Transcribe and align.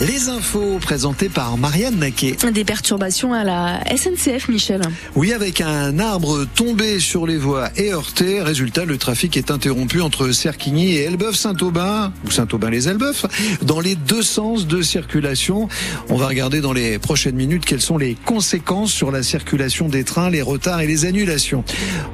Les 0.00 0.30
infos 0.30 0.78
présentées 0.80 1.28
par 1.28 1.58
Marianne 1.58 1.98
Naquet. 1.98 2.34
Des 2.54 2.64
perturbations 2.64 3.34
à 3.34 3.44
la 3.44 3.80
SNCF, 3.94 4.48
Michel. 4.48 4.80
Oui, 5.14 5.34
avec 5.34 5.60
un 5.60 5.98
arbre 5.98 6.46
tombé 6.54 6.98
sur 7.00 7.26
les 7.26 7.36
voies 7.36 7.68
et 7.76 7.92
heurté. 7.92 8.40
Résultat, 8.40 8.86
le 8.86 8.96
trafic 8.96 9.36
est 9.36 9.50
interrompu 9.50 10.00
entre 10.00 10.30
Cerquigny 10.32 10.92
et 10.94 11.02
Elbeuf-Saint-Aubin, 11.02 12.14
ou 12.24 12.30
Saint-Aubin-les-Elbeuf, 12.30 13.26
dans 13.60 13.80
les 13.80 13.94
deux 13.94 14.22
sens 14.22 14.66
de 14.66 14.80
circulation. 14.80 15.68
On 16.08 16.16
va 16.16 16.28
regarder 16.28 16.62
dans 16.62 16.72
les 16.72 16.98
prochaines 16.98 17.36
minutes 17.36 17.66
quelles 17.66 17.82
sont 17.82 17.98
les 17.98 18.14
conséquences 18.24 18.92
sur 18.92 19.10
la 19.10 19.22
circulation 19.22 19.90
des 19.90 20.04
trains, 20.04 20.30
les 20.30 20.40
retards 20.40 20.80
et 20.80 20.86
les 20.86 21.04
annulations. 21.04 21.62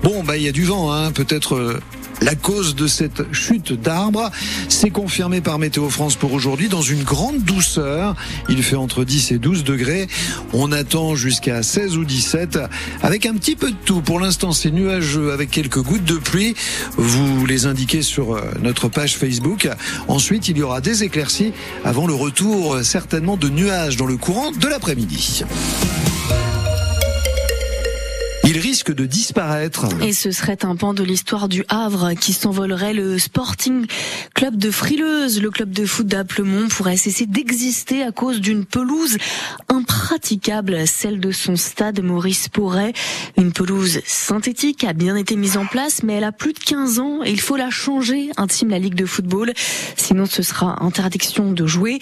Bon, 0.03 0.25
bah, 0.25 0.37
il 0.37 0.43
y 0.43 0.48
a 0.48 0.53
du 0.53 0.64
vent, 0.64 0.93
hein, 0.93 1.12
peut-être 1.12 1.55
euh, 1.55 1.80
la 2.22 2.34
cause 2.34 2.74
de 2.74 2.86
cette 2.86 3.32
chute 3.32 3.72
d'arbres. 3.72 4.30
C'est 4.68 4.90
confirmé 4.90 5.40
par 5.40 5.58
Météo 5.58 5.88
France 5.88 6.16
pour 6.16 6.32
aujourd'hui 6.32 6.68
dans 6.68 6.82
une 6.82 7.02
grande 7.02 7.42
douceur. 7.42 8.14
Il 8.48 8.62
fait 8.62 8.76
entre 8.76 9.04
10 9.04 9.32
et 9.32 9.38
12 9.38 9.64
degrés. 9.64 10.08
On 10.52 10.72
attend 10.72 11.14
jusqu'à 11.14 11.62
16 11.62 11.96
ou 11.96 12.04
17 12.04 12.58
avec 13.02 13.26
un 13.26 13.34
petit 13.34 13.57
peu 13.57 13.71
de 13.71 13.76
tout. 13.84 14.00
Pour 14.00 14.21
l'instant, 14.21 14.52
c'est 14.52 14.71
nuageux 14.71 15.32
avec 15.32 15.50
quelques 15.50 15.82
gouttes 15.82 16.04
de 16.04 16.16
pluie. 16.16 16.54
Vous 16.96 17.46
les 17.46 17.66
indiquez 17.66 18.02
sur 18.02 18.35
euh, 18.35 18.43
notre 18.62 18.88
page 18.88 19.16
Facebook. 19.16 19.68
Ensuite, 20.08 20.48
il 20.48 20.58
y 20.58 20.62
aura 20.62 20.80
des 20.80 21.04
éclaircies 21.04 21.52
avant 21.85 22.07
le 22.07 22.14
retour 22.14 22.79
certainement 22.82 23.36
de 23.36 23.48
nuages 23.48 23.96
dans 23.96 24.07
le 24.07 24.16
courant 24.16 24.50
de 24.52 24.68
l'après-midi 24.68 25.44
il 28.56 28.62
risque 28.62 28.94
de 28.94 29.04
disparaître. 29.04 29.86
Et 30.00 30.14
ce 30.14 30.30
serait 30.30 30.64
un 30.64 30.76
pan 30.76 30.94
de 30.94 31.02
l'histoire 31.02 31.46
du 31.46 31.62
Havre 31.68 32.14
qui 32.14 32.33
s'envolerait. 32.33 32.94
Le 32.94 33.19
Sporting 33.19 33.84
Club 34.34 34.56
de 34.56 34.70
Frileuse, 34.70 35.42
le 35.42 35.50
club 35.50 35.72
de 35.72 35.84
foot 35.84 36.06
d'Aplemont, 36.06 36.69
pourrait 36.69 36.96
cesser 36.96 37.27
d'exister 37.27 38.02
à 38.02 38.12
cause 38.12 38.41
d'une 38.41 38.64
pelouse 38.64 39.19
impraticable, 39.69 40.86
celle 40.86 41.20
de 41.20 41.32
son 41.32 41.56
stade 41.56 42.02
Maurice 42.02 42.48
Porret. 42.48 42.94
Une 43.36 43.52
pelouse 43.52 44.00
synthétique 44.06 44.84
a 44.84 44.94
bien 44.94 45.16
été 45.16 45.36
mise 45.36 45.58
en 45.58 45.66
place, 45.66 46.02
mais 46.02 46.14
elle 46.14 46.24
a 46.24 46.32
plus 46.32 46.54
de 46.54 46.58
15 46.58 46.98
ans 46.98 47.20
et 47.26 47.32
il 47.32 47.41
faut 47.42 47.56
la 47.56 47.68
changer, 47.68 48.30
intime 48.38 48.70
la 48.70 48.78
Ligue 48.78 48.94
de 48.94 49.04
football. 49.04 49.52
Sinon, 49.96 50.24
ce 50.24 50.42
sera 50.42 50.82
interdiction 50.82 51.52
de 51.52 51.66
jouer. 51.66 51.98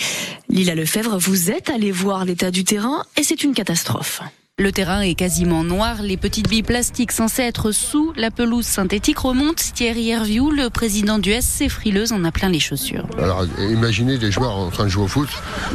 Lila 0.48 0.77
Lefebvre, 0.77 1.18
vous 1.18 1.50
êtes 1.50 1.68
allé 1.68 1.91
voir 1.91 2.24
l'état 2.24 2.52
du 2.52 2.62
terrain 2.62 3.02
et 3.16 3.24
c'est 3.24 3.42
une 3.42 3.55
catastrophe. 3.55 4.22
Le 4.62 4.70
terrain 4.70 5.00
est 5.00 5.16
quasiment 5.16 5.64
noir. 5.64 6.00
Les 6.00 6.16
petites 6.16 6.48
billes 6.48 6.62
plastiques 6.62 7.10
censées 7.10 7.42
être 7.42 7.72
sous 7.72 8.12
la 8.14 8.30
pelouse 8.30 8.64
synthétique 8.64 9.19
remontent. 9.19 9.64
Thierry 9.74 10.11
Herviou, 10.11 10.52
le 10.52 10.70
président 10.70 11.19
du 11.19 11.33
SC 11.33 11.69
Frileuse, 11.69 12.12
en 12.12 12.22
a 12.22 12.30
plein 12.30 12.50
les 12.50 12.61
chaussures. 12.61 13.05
Alors, 13.19 13.44
imaginez 13.58 14.16
des 14.16 14.30
joueurs 14.30 14.56
en 14.56 14.70
train 14.70 14.84
de 14.84 14.91
jouer 14.91 15.02
au 15.02 15.08
foot, 15.08 15.28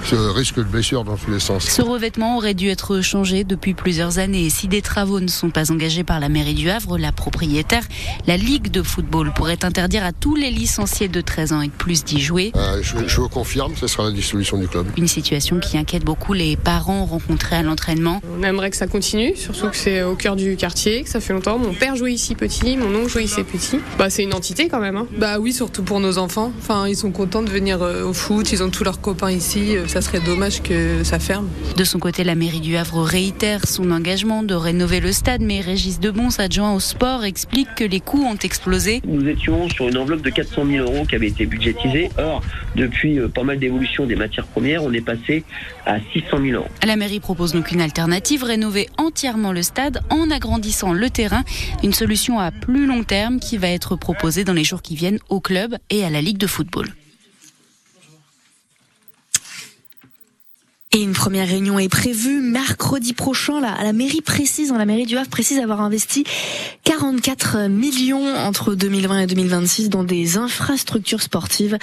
ce 0.06 0.16
risque 0.16 0.56
de 0.56 0.64
blessure 0.64 1.04
dans 1.04 1.18
tous 1.18 1.30
les 1.30 1.42
sens. 1.42 1.66
Ce 1.66 1.82
revêtement 1.82 2.38
aurait 2.38 2.54
dû 2.54 2.70
être 2.70 3.02
changé 3.02 3.44
depuis 3.44 3.74
plusieurs 3.74 4.18
années. 4.18 4.50
Si 4.50 4.70
des 4.70 4.82
travaux 4.82 5.20
ne 5.20 5.28
sont 5.28 5.50
pas 5.50 5.74
engagés 5.74 6.06
par 6.06 6.22
la 6.22 6.30
mairie 6.30 6.54
du 6.54 6.70
Havre, 6.70 6.98
la 6.98 7.12
propriétaire, 7.12 7.84
la 8.28 8.38
Ligue 8.38 8.72
de 8.72 8.82
football 8.82 9.34
pourrait 9.34 9.66
interdire 9.66 10.06
à 10.06 10.14
tous 10.14 10.38
les 10.38 10.52
licenciés 10.52 11.10
de 11.10 11.20
13 11.20 11.52
ans 11.52 11.62
et 11.62 11.68
de 11.68 11.74
plus 11.74 12.06
d'y 12.06 12.22
jouer. 12.22 12.54
Euh, 12.56 12.80
je, 12.82 12.96
je, 13.06 13.20
vous 13.20 13.28
confirme, 13.28 13.76
ce 13.76 13.88
sera 13.88 14.06
la 14.06 14.12
dissolution 14.12 14.58
du 14.58 14.70
club. 14.70 14.88
Une 14.96 15.10
situation 15.10 15.60
qui 15.60 15.78
inquiète 15.78 16.06
beaucoup 16.06 16.32
les 16.32 16.56
parents 16.56 17.04
rencontrés 17.04 17.58
à 17.58 17.62
l'entraînement. 17.62 18.22
On 18.40 18.44
aimerait 18.44 18.69
que 18.70 18.76
ça 18.76 18.88
continue, 18.88 19.36
surtout 19.36 19.70
que 19.70 19.76
c'est 19.76 20.04
au 20.04 20.16
cœur 20.16 20.36
du 20.36 20.56
quartier, 20.56 21.04
que 21.04 21.10
ça 21.10 21.20
fait 21.20 21.34
longtemps. 21.34 21.58
Mon 21.58 21.74
père 21.74 21.96
jouait 21.96 22.14
ici 22.14 22.36
petit, 22.36 22.78
mon 22.78 22.94
oncle 22.96 23.10
jouait 23.10 23.24
ici 23.24 23.44
petit. 23.44 23.80
Bah, 23.98 24.10
c'est 24.10 24.24
une 24.24 24.34
entité 24.34 24.68
quand 24.68 24.80
même. 24.80 24.98
Hein. 24.98 25.08
Bah 25.18 25.40
oui, 25.40 25.54
surtout 25.54 25.84
pour 25.84 26.00
nos 26.00 26.18
enfants. 26.18 26.52
Enfin, 26.60 26.88
ils 26.88 26.96
sont 26.96 27.12
contents 27.12 27.42
de 27.42 27.50
venir 27.50 27.82
euh, 27.82 28.04
au 28.04 28.14
foot, 28.14 28.52
ils 28.52 28.64
ont 28.64 28.70
tous 28.70 28.84
leurs 28.84 29.02
copains 29.02 29.32
ici. 29.32 29.76
Euh, 29.76 29.88
ça 29.88 30.02
serait 30.02 30.20
dommage 30.20 30.62
que 30.62 31.04
ça 31.04 31.20
ferme. 31.20 31.48
De 31.78 31.84
son 31.84 32.00
côté, 32.00 32.24
la 32.24 32.36
mairie 32.36 32.60
du 32.60 32.76
Havre 32.78 33.02
réitère 33.02 33.68
son 33.68 33.92
engagement 33.92 34.44
de 34.44 34.54
rénover 34.54 35.00
le 35.00 35.12
stade, 35.12 35.42
mais 35.42 35.62
Régis 35.62 36.00
Debons, 36.00 36.40
adjoint 36.40 36.74
au 36.74 36.80
sport, 36.80 37.24
explique 37.26 37.68
que 37.76 37.84
les 37.84 38.00
coûts 38.00 38.24
ont 38.24 38.38
explosé. 38.38 39.02
Nous 39.06 39.28
étions 39.28 39.70
sur 39.70 39.88
une 39.88 39.98
enveloppe 39.98 40.22
de 40.22 40.30
400 40.30 40.66
000 40.66 40.86
euros 40.86 41.06
qui 41.06 41.16
avait 41.16 41.28
été 41.28 41.46
budgétisée. 41.46 42.10
Or, 42.18 42.42
depuis 42.76 43.20
euh, 43.20 43.28
pas 43.28 43.44
mal 43.44 43.60
d'évolutions 43.60 44.06
des 44.06 44.16
matières 44.16 44.46
premières, 44.46 44.84
on 44.84 44.94
est 44.94 45.02
passé 45.02 45.44
à 45.86 46.00
600 46.14 46.38
000 46.42 46.44
euros. 46.56 46.68
La 46.86 46.96
mairie 46.96 47.20
propose 47.20 47.54
donc 47.54 47.72
une 47.72 47.82
alternative, 47.82 48.44
rénover 48.60 48.90
entièrement 48.98 49.54
le 49.54 49.64
stade 49.64 50.02
en 50.10 50.30
agrandissant 50.30 50.92
le 50.92 51.10
terrain. 51.10 51.46
Une 51.82 51.94
solution 51.94 52.40
à 52.40 52.52
plus 52.52 52.88
long 52.88 53.06
terme 53.06 53.40
qui 53.40 53.58
va 53.58 53.70
être 53.70 53.96
proposée 53.96 54.44
dans 54.44 54.52
les 54.52 54.66
jours 54.66 54.82
qui 54.82 54.98
viennent 54.98 55.20
au 55.30 55.40
club 55.40 55.78
et 55.90 56.04
à 56.04 56.10
la 56.10 56.22
Ligue 56.22 56.38
de 56.38 56.48
football. 56.48 56.88
Et 60.92 61.04
une 61.04 61.14
première 61.14 61.48
réunion 61.48 61.78
est 61.78 61.88
prévue 61.88 62.42
mercredi 62.42 63.14
prochain. 63.14 63.62
Là, 63.62 63.72
à 63.72 63.84
la 63.84 63.94
mairie 63.94 64.22
précise, 64.22 64.74
la 64.76 64.88
mairie 64.88 65.06
du 65.06 65.20
Havre 65.20 65.30
précise 65.30 65.60
avoir 65.60 65.82
investi 65.82 66.24
44 66.84 67.68
millions 67.70 68.36
entre 68.36 68.74
2020 68.74 69.20
et 69.20 69.28
2026 69.28 69.90
dans 69.90 70.04
des 70.04 70.38
infrastructures 70.38 71.22
sportives. 71.22 71.78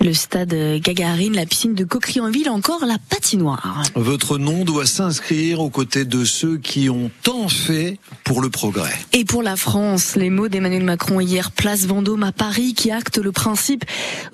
Le 0.00 0.12
stade 0.12 0.54
Gagarine, 0.76 1.34
la 1.34 1.44
piscine 1.44 1.74
de 1.74 1.82
Coquerey-en-Ville, 1.82 2.50
encore 2.50 2.86
la 2.86 2.98
patinoire. 3.10 3.82
Votre 3.96 4.38
nom 4.38 4.64
doit 4.64 4.86
s'inscrire 4.86 5.58
aux 5.58 5.70
côtés 5.70 6.04
de 6.04 6.24
ceux 6.24 6.56
qui 6.56 6.88
ont 6.88 7.10
tant 7.24 7.48
fait 7.48 7.98
pour 8.22 8.40
le 8.40 8.48
progrès. 8.48 8.94
Et 9.12 9.24
pour 9.24 9.42
la 9.42 9.56
France, 9.56 10.14
les 10.14 10.30
mots 10.30 10.46
d'Emmanuel 10.46 10.84
Macron 10.84 11.18
hier, 11.18 11.50
place 11.50 11.86
Vendôme 11.86 12.22
à 12.22 12.30
Paris, 12.30 12.74
qui 12.74 12.92
acte 12.92 13.18
le 13.18 13.32
principe 13.32 13.84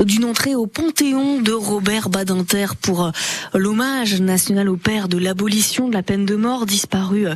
d'une 0.04 0.26
entrée 0.26 0.54
au 0.54 0.66
Panthéon 0.66 1.40
de 1.40 1.52
Robert 1.52 2.10
Badinter 2.10 2.66
pour 2.78 3.10
l'hommage 3.54 4.17
national 4.20 4.68
au 4.68 4.76
père 4.76 5.08
de 5.08 5.18
l'abolition 5.18 5.88
de 5.88 5.94
la 5.94 6.02
peine 6.02 6.26
de 6.26 6.36
mort 6.36 6.66
disparu 6.66 7.26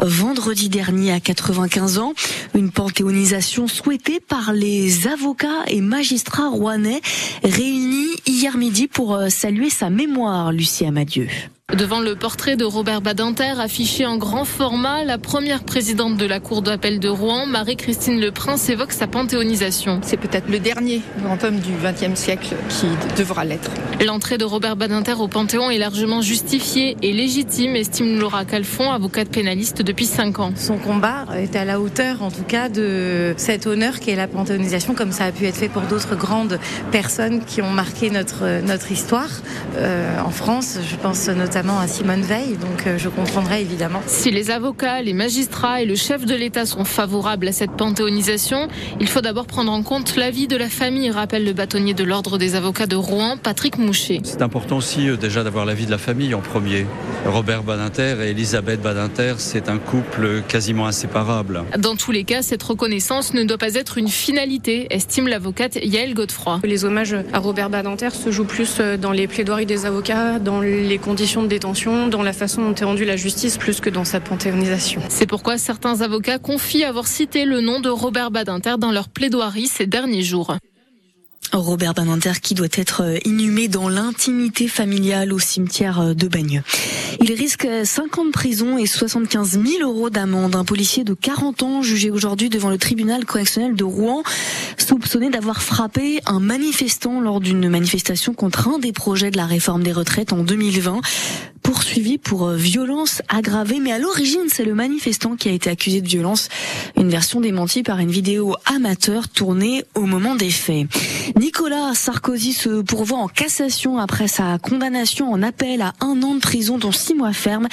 vendredi 0.00 0.68
dernier 0.68 1.12
à 1.12 1.20
95 1.20 1.98
ans. 1.98 2.14
Une 2.54 2.70
panthéonisation 2.70 3.68
souhaitée 3.68 4.20
par 4.20 4.52
les 4.52 5.08
avocats 5.08 5.64
et 5.68 5.80
magistrats 5.80 6.48
rouennais 6.48 7.00
réunis 7.42 8.14
hier 8.26 8.56
midi 8.56 8.88
pour 8.88 9.18
saluer 9.28 9.70
sa 9.70 9.90
mémoire, 9.90 10.52
Lucie 10.52 10.86
Amadieu. 10.86 11.28
Devant 11.74 11.98
le 11.98 12.14
portrait 12.14 12.54
de 12.54 12.64
Robert 12.64 13.00
Badinter 13.00 13.54
affiché 13.58 14.06
en 14.06 14.18
grand 14.18 14.44
format, 14.44 15.02
la 15.02 15.18
première 15.18 15.64
présidente 15.64 16.16
de 16.16 16.24
la 16.24 16.38
Cour 16.38 16.62
d'appel 16.62 17.00
de 17.00 17.08
Rouen, 17.08 17.44
Marie-Christine 17.44 18.20
Le 18.20 18.30
Prince, 18.30 18.68
évoque 18.68 18.92
sa 18.92 19.08
panthéonisation. 19.08 19.98
C'est 20.04 20.16
peut-être 20.16 20.48
le 20.48 20.60
dernier 20.60 21.02
grand 21.20 21.42
homme 21.42 21.58
du 21.58 21.72
XXe 21.72 22.14
siècle 22.14 22.54
qui 22.68 22.86
devra 23.18 23.44
l'être. 23.44 23.72
L'entrée 24.06 24.38
de 24.38 24.44
Robert 24.44 24.76
Badinter 24.76 25.14
au 25.14 25.26
Panthéon 25.26 25.68
est 25.68 25.78
largement 25.78 26.22
justifiée 26.22 26.96
et 27.02 27.12
légitime, 27.12 27.74
estime 27.74 28.20
Laura 28.20 28.44
Calfon, 28.44 28.92
avocate 28.92 29.28
pénaliste 29.28 29.82
depuis 29.82 30.06
5 30.06 30.38
ans. 30.38 30.52
Son 30.54 30.78
combat 30.78 31.26
est 31.36 31.56
à 31.56 31.64
la 31.64 31.80
hauteur, 31.80 32.22
en 32.22 32.30
tout 32.30 32.44
cas, 32.44 32.68
de 32.68 33.34
cet 33.38 33.66
honneur 33.66 33.98
qu'est 33.98 34.14
la 34.14 34.28
panthéonisation, 34.28 34.94
comme 34.94 35.10
ça 35.10 35.24
a 35.24 35.32
pu 35.32 35.46
être 35.46 35.56
fait 35.56 35.68
pour 35.68 35.82
d'autres 35.82 36.14
grandes 36.14 36.60
personnes 36.92 37.44
qui 37.44 37.60
ont 37.60 37.72
marqué 37.72 38.10
notre, 38.10 38.62
notre 38.64 38.92
histoire 38.92 39.30
euh, 39.78 40.20
en 40.20 40.30
France. 40.30 40.78
Je 40.88 40.94
pense 40.94 41.26
notamment 41.26 41.55
à 41.56 41.88
Simone 41.88 42.20
Veil, 42.20 42.58
donc 42.58 42.86
je 42.98 43.08
comprendrai 43.08 43.62
évidemment. 43.62 44.02
Si 44.06 44.30
les 44.30 44.50
avocats, 44.50 45.00
les 45.00 45.14
magistrats 45.14 45.80
et 45.80 45.86
le 45.86 45.94
chef 45.94 46.26
de 46.26 46.34
l'État 46.34 46.66
sont 46.66 46.84
favorables 46.84 47.48
à 47.48 47.52
cette 47.52 47.70
panthéonisation, 47.70 48.68
il 49.00 49.08
faut 49.08 49.22
d'abord 49.22 49.46
prendre 49.46 49.72
en 49.72 49.82
compte 49.82 50.16
l'avis 50.16 50.48
de 50.48 50.56
la 50.56 50.68
famille, 50.68 51.10
rappelle 51.10 51.46
le 51.46 51.54
bâtonnier 51.54 51.94
de 51.94 52.04
l'Ordre 52.04 52.36
des 52.36 52.56
avocats 52.56 52.86
de 52.86 52.96
Rouen, 52.96 53.38
Patrick 53.42 53.78
Moucher. 53.78 54.20
C'est 54.22 54.42
important 54.42 54.76
aussi 54.76 55.08
déjà 55.18 55.44
d'avoir 55.44 55.64
l'avis 55.64 55.86
de 55.86 55.90
la 55.90 55.96
famille 55.96 56.34
en 56.34 56.42
premier. 56.42 56.84
Robert 57.24 57.62
Badinter 57.62 58.16
et 58.20 58.32
Elisabeth 58.32 58.82
Badinter, 58.82 59.36
c'est 59.38 59.70
un 59.70 59.78
couple 59.78 60.42
quasiment 60.46 60.86
inséparable. 60.86 61.64
Dans 61.78 61.96
tous 61.96 62.12
les 62.12 62.24
cas, 62.24 62.42
cette 62.42 62.62
reconnaissance 62.62 63.32
ne 63.32 63.44
doit 63.44 63.56
pas 63.56 63.76
être 63.76 63.96
une 63.96 64.08
finalité, 64.08 64.88
estime 64.90 65.26
l'avocate 65.26 65.78
Yael 65.82 66.12
Godefroy. 66.12 66.60
Les 66.64 66.84
hommages 66.84 67.16
à 67.32 67.38
Robert 67.38 67.70
Badinter 67.70 68.10
se 68.10 68.30
jouent 68.30 68.44
plus 68.44 68.78
dans 69.00 69.12
les 69.12 69.26
plaidoiries 69.26 69.64
des 69.64 69.86
avocats, 69.86 70.38
dans 70.38 70.60
les 70.60 70.98
conditions 70.98 71.45
détention, 71.48 72.08
dans 72.08 72.22
la 72.22 72.32
façon 72.32 72.62
dont 72.62 72.74
est 72.74 72.84
rendue 72.84 73.04
la 73.04 73.16
justice, 73.16 73.58
plus 73.58 73.80
que 73.80 73.90
dans 73.90 74.04
sa 74.04 74.20
panthéonisation. 74.20 75.02
C'est 75.08 75.26
pourquoi 75.26 75.58
certains 75.58 76.00
avocats 76.00 76.38
confient 76.38 76.84
avoir 76.84 77.06
cité 77.06 77.44
le 77.44 77.60
nom 77.60 77.80
de 77.80 77.88
Robert 77.88 78.30
Badinter 78.30 78.74
dans 78.78 78.92
leur 78.92 79.08
plaidoirie 79.08 79.66
ces 79.66 79.86
derniers 79.86 80.22
jours. 80.22 80.56
Robert 81.52 81.94
Badinter 81.94 82.32
qui 82.42 82.54
doit 82.54 82.66
être 82.72 83.02
inhumé 83.24 83.68
dans 83.68 83.88
l'intimité 83.88 84.68
familiale 84.68 85.32
au 85.32 85.38
cimetière 85.38 86.14
de 86.14 86.28
Bagneux. 86.28 86.62
Il 87.20 87.32
risque 87.32 87.66
5 87.84 88.18
ans 88.18 88.24
de 88.24 88.30
prison 88.30 88.78
et 88.78 88.86
75 88.86 89.60
000 89.62 89.64
euros 89.82 90.10
d'amende. 90.10 90.54
Un 90.54 90.64
policier 90.64 91.04
de 91.04 91.14
40 91.14 91.62
ans 91.62 91.82
jugé 91.82 92.10
aujourd'hui 92.10 92.48
devant 92.48 92.70
le 92.70 92.78
tribunal 92.78 93.24
correctionnel 93.24 93.74
de 93.74 93.84
Rouen, 93.84 94.22
soupçonné 94.76 95.30
d'avoir 95.30 95.62
frappé 95.62 96.20
un 96.26 96.40
manifestant 96.40 97.20
lors 97.20 97.40
d'une 97.40 97.68
manifestation 97.68 98.34
contre 98.34 98.68
un 98.68 98.78
des 98.78 98.92
projets 98.92 99.30
de 99.30 99.36
la 99.36 99.46
réforme 99.46 99.82
des 99.82 99.92
retraites 99.92 100.32
en 100.32 100.38
2020. 100.38 101.00
Poursuivi 101.66 102.16
pour 102.16 102.50
violence 102.50 103.22
aggravée. 103.28 103.80
Mais 103.80 103.90
à 103.90 103.98
l'origine, 103.98 104.44
c'est 104.46 104.64
le 104.64 104.74
manifestant 104.74 105.34
qui 105.34 105.48
a 105.48 105.52
été 105.52 105.68
accusé 105.68 106.00
de 106.00 106.06
violence. 106.06 106.48
Une 106.96 107.08
version 107.08 107.40
démentie 107.40 107.82
par 107.82 107.98
une 107.98 108.10
vidéo 108.10 108.54
amateur 108.66 109.28
tournée 109.28 109.84
au 109.96 110.02
moment 110.02 110.36
des 110.36 110.50
faits. 110.50 110.86
Nicolas 111.34 111.92
Sarkozy 111.94 112.52
se 112.52 112.82
pourvoit 112.82 113.18
en 113.18 113.26
cassation 113.26 113.98
après 113.98 114.28
sa 114.28 114.58
condamnation 114.58 115.32
en 115.32 115.42
appel 115.42 115.82
à 115.82 115.92
un 116.00 116.22
an 116.22 116.36
de 116.36 116.40
prison 116.40 116.78
dont 116.78 116.92
six 116.92 117.14
mois 117.14 117.32
ferme. 117.32 117.66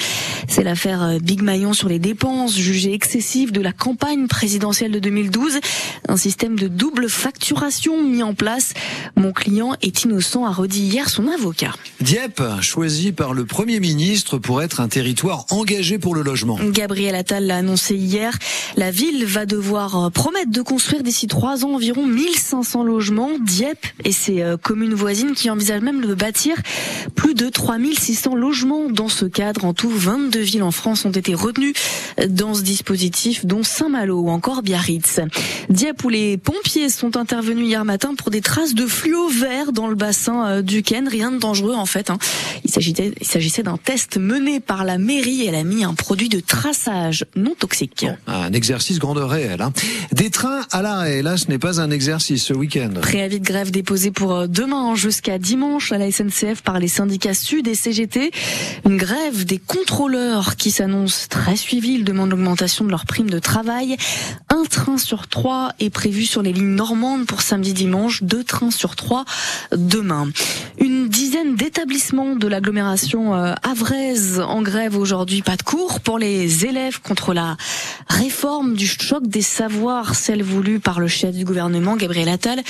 C'est 0.48 0.64
l'affaire 0.64 1.20
Big 1.22 1.40
Maillon 1.40 1.72
sur 1.72 1.88
les 1.88 2.00
dépenses 2.00 2.56
jugées 2.56 2.94
excessives 2.94 3.52
de 3.52 3.60
la 3.60 3.72
campagne 3.72 4.26
présidentielle 4.26 4.90
de 4.90 4.98
2012. 4.98 5.60
Un 6.08 6.16
système 6.16 6.58
de 6.58 6.66
double 6.66 7.08
facturation 7.08 8.02
mis 8.02 8.24
en 8.24 8.34
place. 8.34 8.74
Mon 9.16 9.32
client 9.32 9.76
est 9.82 10.02
innocent, 10.02 10.44
a 10.44 10.50
redit 10.50 10.82
hier 10.82 11.08
son 11.08 11.28
avocat. 11.28 11.74
Dieppe, 12.00 12.42
choisi 12.60 13.12
par 13.12 13.34
le 13.34 13.44
Premier 13.44 13.78
ministre 13.84 14.38
pour 14.38 14.62
être 14.62 14.80
un 14.80 14.88
territoire 14.88 15.44
engagé 15.50 15.98
pour 15.98 16.14
le 16.14 16.22
logement. 16.22 16.58
Gabriel 16.70 17.14
Attal 17.14 17.46
l'a 17.46 17.58
annoncé 17.58 17.94
hier. 17.96 18.32
La 18.78 18.90
ville 18.90 19.26
va 19.26 19.44
devoir 19.44 20.10
promettre 20.10 20.50
de 20.50 20.62
construire 20.62 21.02
d'ici 21.02 21.26
trois 21.26 21.66
ans 21.66 21.74
environ 21.74 22.06
1500 22.06 22.82
logements. 22.82 23.30
Dieppe 23.38 23.86
et 24.04 24.12
ses 24.12 24.40
euh, 24.40 24.56
communes 24.56 24.94
voisines 24.94 25.34
qui 25.34 25.50
envisagent 25.50 25.82
même 25.82 26.00
de 26.00 26.14
bâtir 26.14 26.56
plus 27.14 27.34
de 27.34 27.50
3600 27.50 28.34
logements 28.34 28.88
dans 28.88 29.10
ce 29.10 29.26
cadre. 29.26 29.66
En 29.66 29.74
tout, 29.74 29.90
22 29.90 30.40
villes 30.40 30.62
en 30.62 30.70
France 30.70 31.04
ont 31.04 31.10
été 31.10 31.34
retenues 31.34 31.74
dans 32.28 32.54
ce 32.54 32.62
dispositif, 32.62 33.46
dont 33.46 33.62
Saint-Malo 33.62 34.20
ou 34.20 34.30
encore 34.30 34.62
Biarritz. 34.62 35.20
Dieppe 35.68 36.04
où 36.04 36.08
les 36.08 36.36
pompiers 36.36 36.88
sont 36.88 37.16
intervenus 37.16 37.66
hier 37.66 37.84
matin 37.84 38.14
pour 38.14 38.30
des 38.30 38.40
traces 38.40 38.74
de 38.74 38.86
fluo 38.86 39.28
vert 39.28 39.72
dans 39.72 39.88
le 39.88 39.94
bassin 39.94 40.46
euh, 40.46 40.62
du 40.62 40.82
Ken. 40.82 41.08
Rien 41.08 41.32
de 41.32 41.38
dangereux 41.38 41.74
en 41.74 41.86
fait. 41.86 42.10
Hein. 42.10 42.18
Il 42.64 42.70
s'agissait 42.70 43.62
d'un 43.62 43.76
test 43.76 44.16
mené 44.16 44.60
par 44.60 44.84
la 44.84 44.98
mairie. 44.98 45.46
Elle 45.46 45.54
a 45.54 45.64
mis 45.64 45.84
un 45.84 45.94
produit 45.94 46.28
de 46.28 46.40
traçage 46.40 47.24
non 47.36 47.54
toxique. 47.58 48.06
un 48.26 48.52
exercice 48.52 48.98
grandeur 48.98 49.30
réelle. 49.30 49.62
Hein. 49.62 49.72
Des 50.12 50.30
trains 50.30 50.62
à 50.70 50.82
l'arrêt. 50.82 51.22
Là, 51.22 51.36
ce 51.36 51.48
n'est 51.48 51.58
pas 51.58 51.80
un 51.80 51.90
exercice 51.90 52.44
ce 52.44 52.54
week-end. 52.54 52.90
Préavis 53.00 53.40
de 53.40 53.44
grève 53.44 53.70
déposé 53.70 54.10
pour 54.10 54.34
euh, 54.34 54.46
demain 54.46 54.94
jusqu'à 54.94 55.38
dimanche 55.38 55.92
à 55.92 55.98
la 55.98 56.10
SNCF 56.10 56.62
par 56.62 56.78
les 56.78 56.88
syndicats 56.88 57.34
Sud 57.34 57.66
et 57.68 57.74
CGT. 57.74 58.30
Une 58.86 58.96
grève 58.96 59.44
des 59.44 59.58
contrôleurs 59.58 60.56
qui 60.56 60.70
s'annonce 60.70 61.28
très 61.28 61.56
suivie. 61.56 62.03
Ils 62.04 62.08
demandent 62.08 62.32
l'augmentation 62.32 62.84
de 62.84 62.90
leur 62.90 63.06
prime 63.06 63.30
de 63.30 63.38
travail. 63.38 63.96
Un 64.50 64.64
train 64.64 64.98
sur 64.98 65.26
trois 65.26 65.72
est 65.80 65.88
prévu 65.88 66.26
sur 66.26 66.42
les 66.42 66.52
lignes 66.52 66.74
normandes 66.74 67.24
pour 67.24 67.40
samedi-dimanche. 67.40 68.22
Deux 68.22 68.44
trains 68.44 68.70
sur 68.70 68.94
trois 68.94 69.24
demain. 69.74 70.28
Une 70.78 71.08
dizaine 71.08 71.56
d'établissements 71.56 72.36
de 72.36 72.46
l'agglomération 72.46 73.34
euh, 73.34 73.54
avraise 73.62 74.40
en 74.46 74.60
grève 74.60 74.98
aujourd'hui. 74.98 75.40
Pas 75.40 75.56
de 75.56 75.62
cours 75.62 76.00
pour 76.00 76.18
les 76.18 76.66
élèves 76.66 77.00
contre 77.00 77.32
la 77.32 77.56
réforme 78.10 78.74
du 78.74 78.86
choc 78.86 79.26
des 79.26 79.40
savoirs, 79.40 80.14
celle 80.14 80.42
voulue 80.42 80.80
par 80.80 81.00
le 81.00 81.08
chef 81.08 81.34
du 81.34 81.46
gouvernement, 81.46 81.96
Gabriel 81.96 82.28
Attal. 82.28 82.62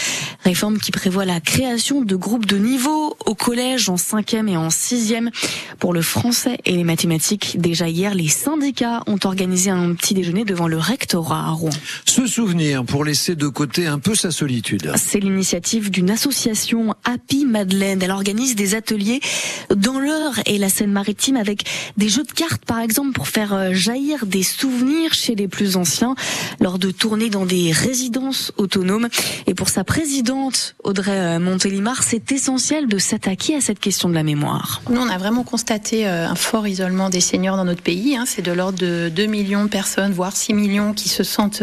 Réforme 0.44 0.78
qui 0.78 0.92
prévoit 0.92 1.25
la 1.25 1.40
création 1.40 2.02
de 2.02 2.14
groupes 2.14 2.46
de 2.46 2.56
niveau 2.56 3.16
au 3.26 3.34
collège 3.34 3.88
en 3.88 3.96
cinquième 3.96 4.48
et 4.48 4.56
en 4.56 4.70
sixième 4.70 5.32
pour 5.80 5.92
le 5.92 6.02
français 6.02 6.58
et 6.64 6.76
les 6.76 6.84
mathématiques. 6.84 7.56
Déjà 7.58 7.88
hier, 7.88 8.14
les 8.14 8.28
syndicats 8.28 9.02
ont 9.08 9.24
organisé 9.26 9.71
un 9.71 9.94
petit 9.94 10.15
déjeuner 10.15 10.44
devant 10.44 10.69
le 10.69 10.79
rectorat 10.79 11.47
à 11.47 11.50
Rouen. 11.50 11.71
Ce 12.05 12.26
souvenir 12.26 12.85
pour 12.85 13.05
laisser 13.05 13.35
de 13.35 13.49
côté 13.49 13.87
un 13.87 13.99
peu 13.99 14.15
sa 14.15 14.31
solitude. 14.31 14.93
C'est 14.97 15.21
l'initiative 15.21 15.91
d'une 15.91 16.11
association 16.11 16.94
Happy 17.05 17.44
Madeleine. 17.44 18.03
Elle 18.03 18.11
organise 18.11 18.55
des 18.55 18.75
ateliers 18.75 19.21
dans 19.75 19.99
l'Eure 19.99 20.41
et 20.47 20.59
la 20.59 20.69
Seine-Maritime 20.69 21.37
avec 21.37 21.65
des 21.97 22.09
jeux 22.09 22.25
de 22.25 22.32
cartes 22.32 22.65
par 22.65 22.81
exemple 22.81 23.12
pour 23.12 23.29
faire 23.29 23.53
euh, 23.55 23.73
jaillir 23.73 24.26
des 24.26 24.43
souvenirs 24.43 25.12
chez 25.12 25.35
les 25.35 25.49
plus 25.49 25.76
anciens 25.76 26.15
lors 26.61 26.79
de 26.79 26.91
tournées 26.91 27.31
dans 27.31 27.47
des 27.47 27.73
résidences 27.73 28.53
autonomes. 28.56 29.09
Et 29.47 29.55
pour 29.55 29.69
sa 29.69 29.85
présidente 29.85 30.75
Audrey 30.82 31.12
euh, 31.12 31.38
Montélimar, 31.38 32.03
c'est 32.03 32.32
essentiel 32.32 32.87
de 32.87 32.99
s'attaquer 32.99 33.56
à 33.56 33.61
cette 33.61 33.81
question 33.81 34.09
de 34.09 34.15
la 34.15 34.23
mémoire. 34.23 34.82
Nous, 34.91 35.00
on 35.00 35.09
a 35.09 35.19
vraiment 35.19 35.44
constaté 35.44 36.06
euh, 36.06 36.29
un 36.29 36.35
fort 36.35 36.67
isolement 36.67 37.11
des 37.11 37.21
seniors 37.21 37.56
dans 37.56 37.65
notre 37.65 37.82
pays. 37.82 38.17
Hein. 38.17 38.25
C'est 38.26 38.43
de 38.43 38.53
l'ordre 38.53 38.79
de 38.79 39.09
2 39.14 39.26
millions 39.26 39.64
de 39.64 39.69
personnes, 39.69 40.12
voire 40.12 40.37
6 40.37 40.55
millions 40.55 40.93
qui 40.93 41.08
se 41.08 41.22
sentent 41.22 41.62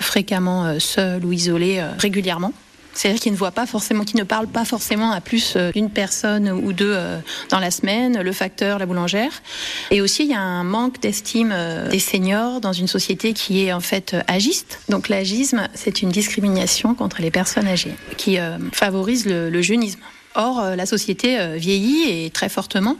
fréquemment 0.00 0.78
seuls 0.78 1.24
ou 1.24 1.32
isolés 1.32 1.82
régulièrement. 1.98 2.52
C'est-à-dire 2.96 3.20
qu'ils 3.20 3.32
ne 3.32 3.36
voient 3.36 3.50
pas 3.50 3.66
forcément, 3.66 4.04
qui 4.04 4.16
ne 4.16 4.24
parlent 4.24 4.48
pas 4.48 4.64
forcément 4.64 5.12
à 5.12 5.20
plus 5.20 5.54
euh, 5.56 5.70
d'une 5.70 5.90
personne 5.90 6.50
ou 6.50 6.72
deux 6.72 6.92
euh, 6.94 7.18
dans 7.50 7.58
la 7.58 7.70
semaine, 7.70 8.20
le 8.20 8.32
facteur, 8.32 8.78
la 8.78 8.86
boulangère. 8.86 9.42
Et 9.90 10.00
aussi, 10.00 10.24
il 10.24 10.30
y 10.30 10.34
a 10.34 10.40
un 10.40 10.64
manque 10.64 11.00
d'estime 11.00 11.52
euh, 11.52 11.90
des 11.90 11.98
seniors 11.98 12.60
dans 12.60 12.72
une 12.72 12.88
société 12.88 13.34
qui 13.34 13.66
est 13.66 13.72
en 13.72 13.80
fait 13.80 14.16
agiste. 14.28 14.80
Donc 14.88 15.10
l'agisme, 15.10 15.68
c'est 15.74 16.00
une 16.00 16.08
discrimination 16.08 16.94
contre 16.94 17.20
les 17.20 17.30
personnes 17.30 17.68
âgées 17.68 17.94
qui 18.16 18.38
favorise 18.72 19.26
le, 19.26 19.50
le 19.50 19.62
jeunisme. 19.62 20.00
Or, 20.36 20.76
la 20.76 20.86
société 20.86 21.56
vieillit 21.56 22.10
et 22.10 22.30
très 22.30 22.48
fortement. 22.48 22.96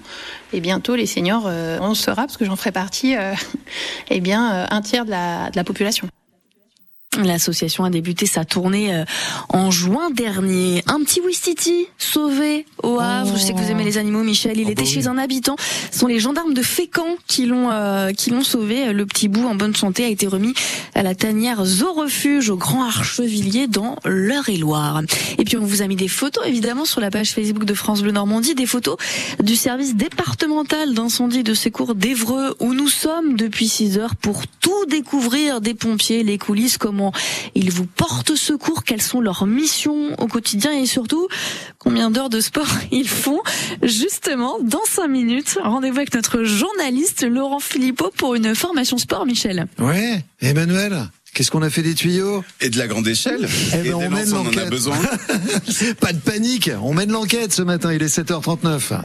Et 0.52 0.60
bientôt, 0.60 0.94
les 0.96 1.06
seniors, 1.06 1.46
on 1.80 1.94
sera, 1.94 2.22
parce 2.22 2.36
que 2.36 2.44
j'en 2.44 2.56
ferai 2.56 2.72
partie, 2.72 3.14
eh 4.10 4.20
bien, 4.20 4.66
un 4.70 4.80
tiers 4.80 5.04
de 5.04 5.10
la 5.10 5.64
population. 5.64 6.08
L'association 7.24 7.84
a 7.84 7.90
débuté 7.90 8.26
sa 8.26 8.44
tournée 8.44 8.94
euh, 8.94 9.04
en 9.48 9.70
juin 9.70 10.10
dernier. 10.10 10.82
Un 10.86 11.00
petit 11.00 11.20
Wistiti 11.20 11.86
sauvé 11.98 12.66
au 12.82 12.98
Havre. 13.00 13.36
Je 13.36 13.42
sais 13.42 13.52
que 13.52 13.58
vous 13.58 13.70
aimez 13.70 13.84
les 13.84 13.98
animaux, 13.98 14.22
Michel. 14.22 14.58
Il 14.58 14.66
oh, 14.66 14.70
était 14.70 14.82
bah 14.82 14.88
chez 14.88 15.06
un 15.06 15.18
habitant. 15.18 15.56
Ce 15.90 15.98
sont 15.98 16.06
les 16.06 16.20
gendarmes 16.20 16.54
de 16.54 16.62
Fécamp 16.62 17.16
qui 17.26 17.46
l'ont 17.46 17.70
euh, 17.70 18.12
qui 18.12 18.30
l'ont 18.30 18.44
sauvé. 18.44 18.92
Le 18.92 19.06
petit 19.06 19.28
bout 19.28 19.46
en 19.46 19.54
bonne 19.54 19.74
santé 19.74 20.04
a 20.04 20.08
été 20.08 20.26
remis 20.26 20.54
à 20.94 21.02
la 21.02 21.14
tanière 21.14 21.64
Zoo 21.64 21.92
Refuge 21.92 22.50
au 22.50 22.56
Grand 22.56 22.84
Archevillier 22.84 23.66
dans 23.66 23.96
l'Eure-et-Loire. 24.04 25.02
Et 25.38 25.44
puis 25.44 25.56
on 25.56 25.64
vous 25.64 25.82
a 25.82 25.86
mis 25.86 25.96
des 25.96 26.08
photos 26.08 26.44
évidemment 26.46 26.84
sur 26.84 27.00
la 27.00 27.10
page 27.10 27.32
Facebook 27.32 27.64
de 27.64 27.74
France 27.74 28.02
Bleu 28.02 28.12
Normandie, 28.12 28.54
des 28.54 28.66
photos 28.66 28.96
du 29.42 29.56
service 29.56 29.94
départemental 29.94 30.94
d'incendie 30.94 31.42
de 31.42 31.54
secours 31.54 31.94
d'Evreux 31.94 32.54
où 32.60 32.74
nous 32.74 32.88
sommes 32.88 33.36
depuis 33.36 33.68
6 33.68 33.98
heures 33.98 34.16
pour 34.16 34.46
tout 34.60 34.86
découvrir 34.88 35.60
des 35.60 35.74
pompiers, 35.74 36.22
les 36.22 36.38
coulisses, 36.38 36.78
comment 36.78 37.05
ils 37.54 37.70
vous 37.70 37.86
portent 37.86 38.36
secours, 38.36 38.84
quelles 38.84 39.02
sont 39.02 39.20
leurs 39.20 39.46
missions 39.46 40.14
au 40.20 40.26
quotidien 40.26 40.72
et 40.72 40.86
surtout 40.86 41.28
combien 41.78 42.10
d'heures 42.10 42.30
de 42.30 42.40
sport 42.40 42.68
ils 42.92 43.08
font. 43.08 43.40
Justement, 43.82 44.58
dans 44.62 44.84
cinq 44.88 45.08
minutes, 45.08 45.58
rendez-vous 45.62 45.98
avec 45.98 46.14
notre 46.14 46.44
journaliste 46.44 47.26
Laurent 47.28 47.60
Philippot 47.60 48.12
pour 48.16 48.34
une 48.34 48.54
formation 48.54 48.98
sport, 48.98 49.26
Michel. 49.26 49.66
Ouais, 49.78 50.24
Emmanuel 50.40 51.08
Qu'est-ce 51.36 51.50
qu'on 51.50 51.60
a 51.60 51.68
fait 51.68 51.82
des 51.82 51.94
tuyaux? 51.94 52.42
Et 52.62 52.70
de 52.70 52.78
la 52.78 52.86
grande 52.86 53.06
échelle. 53.06 53.46
Eh 53.74 53.82
ben, 53.82 53.94
on 53.94 54.08
mène 54.08 54.30
l'enquête. 54.30 54.70
besoin. 54.70 54.96
Pas 56.00 56.14
de 56.14 56.18
panique, 56.18 56.70
on 56.80 56.94
mène 56.94 57.12
l'enquête 57.12 57.52
ce 57.52 57.60
matin, 57.60 57.92
il 57.92 58.02
est 58.02 58.18
7h39. 58.18 58.94